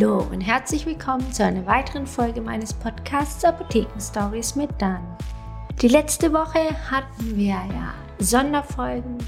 [0.00, 5.00] Hallo und herzlich willkommen zu einer weiteren Folge meines Podcasts Apotheken Stories mit Dan.
[5.82, 9.18] Die letzte Woche hatten wir ja Sonderfolgen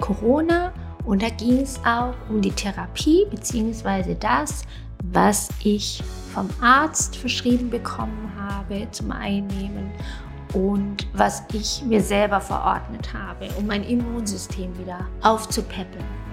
[0.00, 0.74] Corona
[1.06, 4.16] und da ging es auch um die Therapie bzw.
[4.20, 4.64] das,
[5.02, 6.02] was ich
[6.34, 9.90] vom Arzt verschrieben bekommen habe zum Einnehmen
[10.52, 16.27] und was ich mir selber verordnet habe, um mein Immunsystem wieder aufzupäppeln.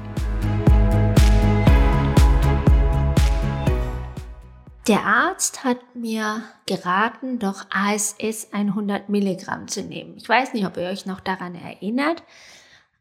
[4.87, 10.13] Der Arzt hat mir geraten, doch ASS 100 Milligramm zu nehmen.
[10.17, 12.21] Ich weiß nicht, ob ihr euch noch daran erinnert,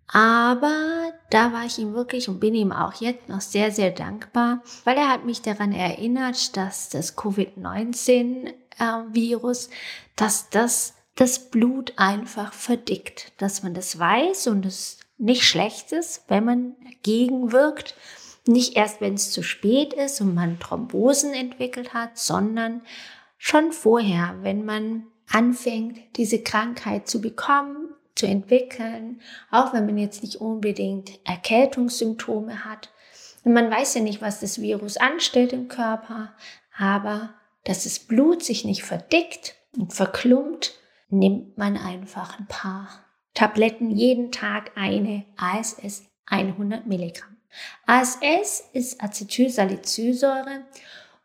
[0.08, 4.62] aber da war ich ihm wirklich und bin ihm auch jetzt noch sehr, sehr dankbar,
[4.84, 9.68] weil er hat mich daran erinnert, dass das Covid-19-Virus,
[10.16, 16.24] dass das das Blut einfach verdickt, dass man das weiß und es nicht schlecht ist,
[16.28, 17.94] wenn man gegenwirkt
[18.46, 22.82] nicht erst, wenn es zu spät ist und man Thrombosen entwickelt hat, sondern
[23.38, 29.20] schon vorher, wenn man anfängt, diese Krankheit zu bekommen, zu entwickeln,
[29.50, 32.90] auch wenn man jetzt nicht unbedingt Erkältungssymptome hat.
[33.44, 36.32] Und man weiß ja nicht, was das Virus anstellt im Körper,
[36.76, 42.88] aber dass das Blut sich nicht verdickt und verklumpt, nimmt man einfach ein paar
[43.32, 47.33] Tabletten jeden Tag eine ASS 100 Milligramm.
[47.86, 50.64] ASS ist Acetylsalicylsäure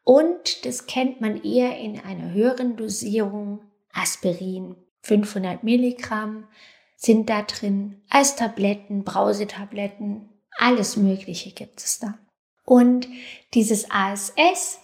[0.04, 3.62] und das kennt man eher in einer höheren Dosierung.
[3.94, 6.48] Aspirin, 500 Milligramm
[6.96, 12.20] sind da drin, als Tabletten, Brausetabletten, alles Mögliche gibt es da.
[12.66, 13.08] Und
[13.54, 14.80] dieses ASS,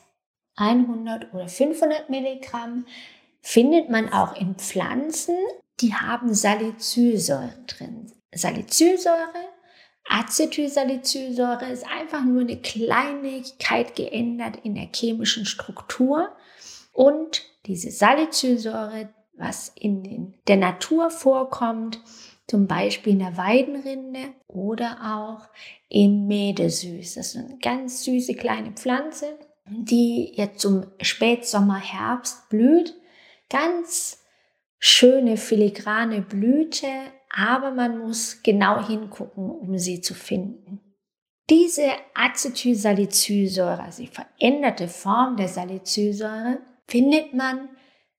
[0.56, 2.86] 100 oder 500 Milligramm,
[3.42, 5.36] findet man auch in Pflanzen,
[5.82, 8.12] die haben Salicylsäure drin.
[8.34, 9.30] Salicylsäure
[10.08, 16.30] Acetylsalicylsäure ist einfach nur eine Kleinigkeit geändert in der chemischen Struktur
[16.94, 22.00] und diese Salicylsäure, was in der Natur vorkommt,
[22.48, 25.50] zum Beispiel in der Weidenrinde oder auch
[25.90, 27.16] im Mädesüß.
[27.16, 29.38] Das ist eine ganz süße kleine Pflanze,
[29.68, 32.94] die jetzt zum Spätsommer, Herbst blüht.
[33.50, 34.24] Ganz
[34.78, 36.88] schöne filigrane Blüte,
[37.36, 40.80] aber man muss genau hingucken, um sie zu finden.
[41.50, 47.68] Diese Acetylsalicylsäure, also die veränderte Form der Salicylsäure, findet man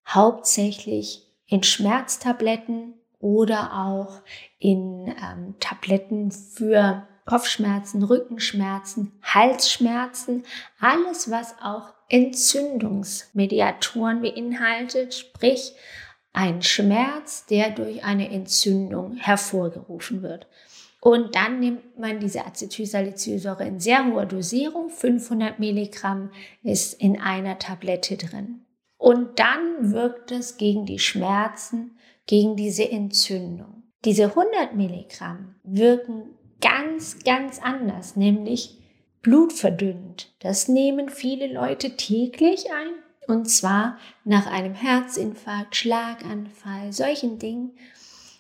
[0.06, 4.20] hauptsächlich in Schmerztabletten oder auch
[4.58, 10.44] in ähm, Tabletten für Kopfschmerzen, Rückenschmerzen, Halsschmerzen,
[10.78, 15.74] alles was auch Entzündungsmediatoren beinhaltet, sprich
[16.36, 20.46] ein Schmerz, der durch eine Entzündung hervorgerufen wird.
[21.00, 26.30] Und dann nimmt man diese Acetylsalicylsäure in sehr hoher Dosierung, 500 Milligramm
[26.62, 28.66] ist in einer Tablette drin.
[28.98, 33.84] Und dann wirkt es gegen die Schmerzen, gegen diese Entzündung.
[34.04, 38.82] Diese 100 Milligramm wirken ganz, ganz anders, nämlich
[39.22, 40.34] blutverdünnt.
[40.40, 47.72] Das nehmen viele Leute täglich ein und zwar nach einem Herzinfarkt, Schlaganfall, solchen Dingen.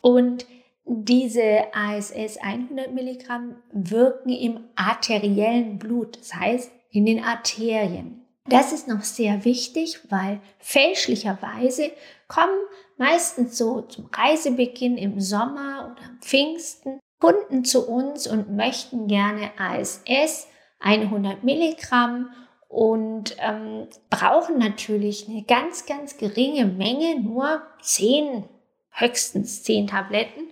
[0.00, 0.46] Und
[0.84, 8.22] diese ASS 100 Milligramm wirken im arteriellen Blut, das heißt in den Arterien.
[8.48, 11.90] Das ist noch sehr wichtig, weil fälschlicherweise
[12.28, 12.58] kommen
[12.96, 19.50] meistens so zum Reisebeginn im Sommer oder am Pfingsten Kunden zu uns und möchten gerne
[19.58, 20.48] ASS
[20.80, 22.30] 100 Milligramm
[22.68, 28.44] und ähm, brauchen natürlich eine ganz, ganz geringe Menge, nur zehn,
[28.90, 30.48] höchstens zehn Tabletten.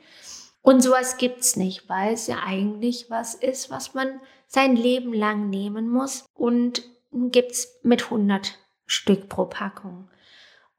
[0.62, 5.50] Und sowas gibt's nicht, weil es ja eigentlich was ist, was man sein Leben lang
[5.50, 6.82] nehmen muss und
[7.12, 10.08] gibt's mit 100 Stück pro Packung.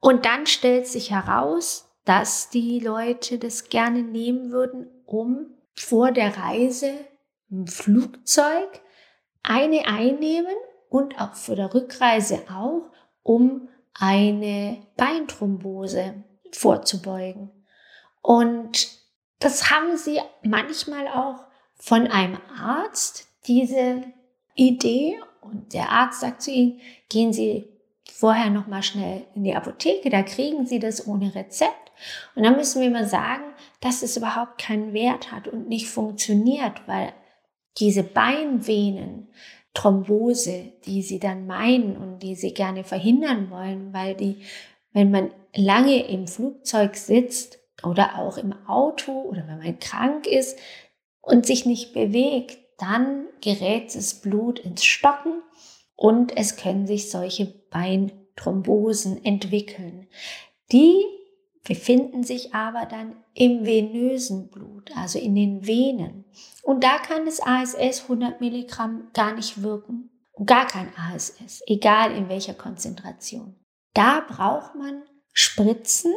[0.00, 6.36] Und dann stellt sich heraus, dass die Leute das gerne nehmen würden, um vor der
[6.36, 6.92] Reise
[7.50, 8.80] im Flugzeug
[9.42, 10.56] eine einnehmen
[10.88, 12.90] und auch für der Rückreise auch,
[13.22, 17.50] um eine Beinthrombose vorzubeugen.
[18.22, 18.88] Und
[19.38, 21.44] das haben sie manchmal auch
[21.74, 24.02] von einem Arzt, diese
[24.54, 25.16] Idee.
[25.40, 27.68] Und der Arzt sagt zu ihnen, gehen Sie
[28.12, 31.92] vorher noch mal schnell in die Apotheke, da kriegen Sie das ohne Rezept.
[32.34, 33.44] Und dann müssen wir mal sagen,
[33.80, 37.12] dass es überhaupt keinen Wert hat und nicht funktioniert, weil
[37.78, 39.28] diese Beinvenen,
[39.76, 44.38] Thrombose, die sie dann meinen und die sie gerne verhindern wollen, weil die,
[44.92, 50.58] wenn man lange im Flugzeug sitzt oder auch im Auto oder wenn man krank ist
[51.20, 55.42] und sich nicht bewegt, dann gerät das Blut ins Stocken
[55.94, 60.06] und es können sich solche Beinthrombosen entwickeln.
[60.72, 61.04] Die
[61.66, 66.24] befinden sich aber dann im venösen Blut, also in den Venen.
[66.62, 70.10] Und da kann das ASS 100 Milligramm gar nicht wirken.
[70.44, 73.56] gar kein ASS, egal in welcher Konzentration.
[73.94, 75.02] Da braucht man
[75.32, 76.12] Spritzen,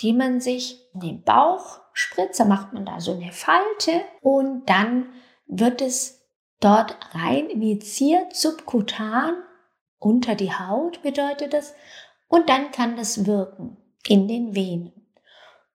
[0.00, 2.38] die man sich in den Bauch spritzt.
[2.38, 5.08] Da macht man da so eine Falte und dann
[5.46, 6.22] wird es
[6.60, 9.34] dort rein injiziert, subkutan,
[9.98, 11.74] unter die Haut bedeutet das.
[12.28, 14.93] Und dann kann das wirken in den Venen.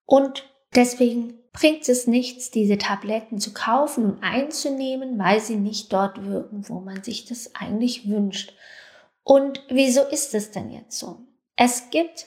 [0.10, 6.26] Und deswegen bringt es nichts, diese Tabletten zu kaufen und einzunehmen, weil sie nicht dort
[6.26, 8.56] wirken, wo man sich das eigentlich wünscht.
[9.22, 11.20] Und wieso ist es denn jetzt so?
[11.56, 12.26] Es gibt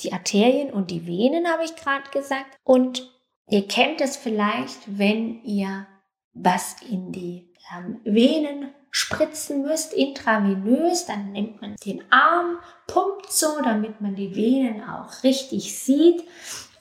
[0.00, 2.56] die Arterien und die Venen, habe ich gerade gesagt.
[2.64, 3.08] Und
[3.48, 5.86] ihr kennt es vielleicht, wenn ihr
[6.32, 13.62] was in die ähm, Venen spritzen müsst, intravenös, dann nimmt man den Arm, pumpt so,
[13.62, 16.24] damit man die Venen auch richtig sieht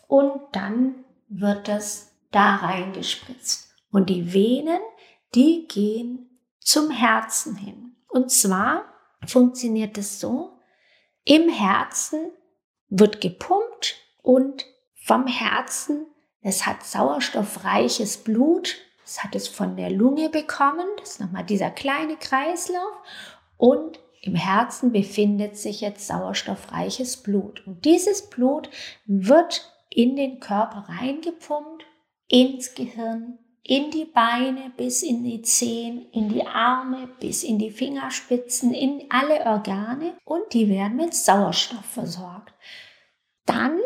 [0.09, 3.75] und dann wird das da reingespritzt.
[3.91, 4.79] Und die Venen,
[5.35, 7.95] die gehen zum Herzen hin.
[8.07, 8.85] Und zwar
[9.27, 10.57] funktioniert es so,
[11.25, 12.31] im Herzen
[12.89, 14.65] wird gepumpt und
[15.05, 16.07] vom Herzen,
[16.41, 21.69] es hat sauerstoffreiches Blut, es hat es von der Lunge bekommen, das ist nochmal dieser
[21.69, 22.97] kleine Kreislauf
[23.57, 27.65] und im Herzen befindet sich jetzt sauerstoffreiches Blut.
[27.67, 28.69] Und dieses Blut
[29.05, 31.85] wird in den Körper reingepumpt,
[32.27, 37.71] ins Gehirn, in die Beine bis in die Zehen, in die Arme bis in die
[37.71, 42.53] Fingerspitzen, in alle Organe und die werden mit Sauerstoff versorgt.
[43.45, 43.79] Dann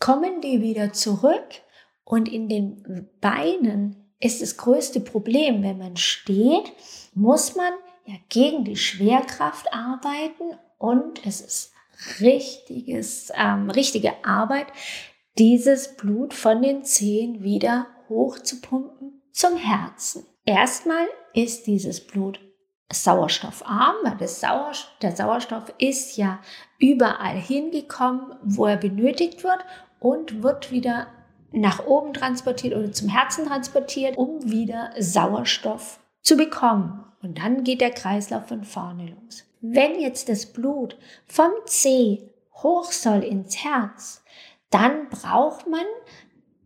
[0.00, 1.62] kommen die wieder zurück
[2.04, 6.72] und in den Beinen ist das größte Problem, wenn man steht,
[7.14, 7.72] muss man
[8.06, 11.72] ja gegen die Schwerkraft arbeiten und es ist
[12.20, 14.66] richtiges, ähm, richtige Arbeit,
[15.38, 20.24] dieses Blut von den Zehen wieder hochzupumpen zum Herzen.
[20.44, 22.40] Erstmal ist dieses Blut
[22.92, 24.72] sauerstoffarm, weil das Sauer,
[25.02, 26.38] der Sauerstoff ist ja
[26.78, 29.58] überall hingekommen, wo er benötigt wird
[29.98, 31.08] und wird wieder
[31.52, 37.04] nach oben transportiert oder zum Herzen transportiert, um wieder Sauerstoff zu bekommen.
[37.22, 39.44] Und dann geht der Kreislauf von vorne los.
[39.60, 40.96] Wenn jetzt das Blut
[41.26, 42.30] vom C
[42.62, 44.22] hoch soll ins Herz,
[44.70, 45.84] dann braucht man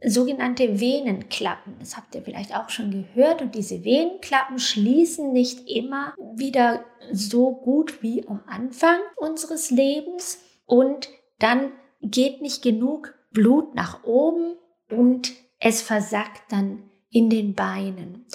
[0.02, 1.76] sogenannte Venenklappen.
[1.78, 3.42] Das habt ihr vielleicht auch schon gehört.
[3.42, 10.42] Und diese Venenklappen schließen nicht immer wieder so gut wie am Anfang unseres Lebens.
[10.66, 11.08] Und
[11.38, 14.56] dann geht nicht genug Blut nach oben
[14.90, 18.26] und es versackt dann in den Beinen.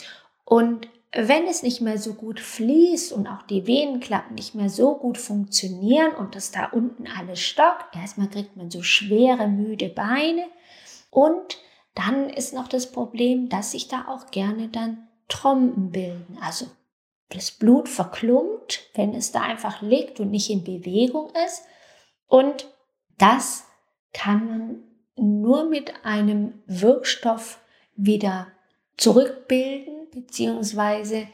[0.43, 4.95] Und wenn es nicht mehr so gut fließt und auch die Venenklappen nicht mehr so
[4.95, 10.45] gut funktionieren und das da unten alles stockt, erstmal kriegt man so schwere, müde Beine
[11.09, 11.57] und
[11.95, 16.37] dann ist noch das Problem, dass sich da auch gerne dann Tromben bilden.
[16.41, 16.67] Also
[17.29, 21.63] das Blut verklumpt, wenn es da einfach liegt und nicht in Bewegung ist.
[22.27, 22.67] Und
[23.17, 23.63] das
[24.13, 24.83] kann man
[25.15, 27.59] nur mit einem Wirkstoff
[27.95, 28.47] wieder
[28.97, 31.27] zurückbilden, beziehungsweise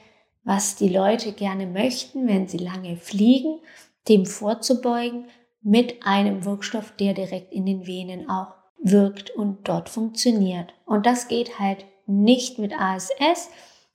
[0.43, 3.59] was die Leute gerne möchten, wenn sie lange fliegen,
[4.07, 5.25] dem vorzubeugen
[5.61, 10.73] mit einem Wirkstoff, der direkt in den Venen auch wirkt und dort funktioniert.
[10.85, 13.49] Und das geht halt nicht mit ASS,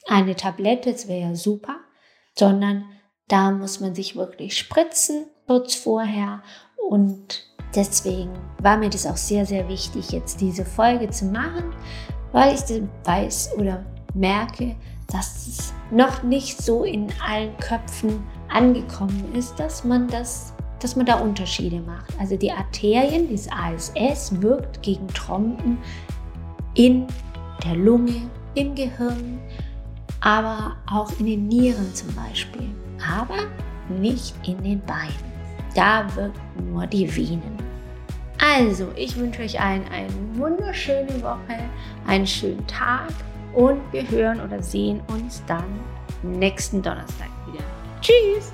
[0.07, 1.77] eine Tablette, das wäre ja super,
[2.35, 2.85] sondern
[3.27, 6.43] da muss man sich wirklich spritzen kurz vorher.
[6.89, 7.45] Und
[7.75, 11.75] deswegen war mir das auch sehr, sehr wichtig, jetzt diese Folge zu machen,
[12.37, 14.77] weil ich weiß oder merke,
[15.11, 21.07] dass es noch nicht so in allen Köpfen angekommen ist, dass man das dass man
[21.07, 22.13] da Unterschiede macht.
[22.21, 25.79] Also die Arterien, dieses ASS, wirkt gegen Trompen
[26.75, 27.07] in
[27.65, 29.41] der Lunge, im Gehirn,
[30.21, 32.69] aber auch in den Nieren zum Beispiel.
[33.11, 33.39] Aber
[33.89, 35.15] nicht in den Beinen.
[35.75, 37.56] Da wirken nur die Venen.
[38.55, 41.59] Also, ich wünsche euch allen eine wunderschöne Woche,
[42.07, 43.09] einen schönen Tag
[43.55, 45.65] und wir hören oder sehen uns dann
[46.23, 47.65] nächsten Donnerstag wieder.
[48.01, 48.53] Tschüss!